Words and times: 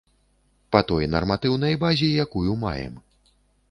Па 0.75 0.81
той 0.93 1.11
нарматыўнай 1.17 1.79
базе, 1.87 2.11
якую 2.27 2.61
маем. 2.69 3.03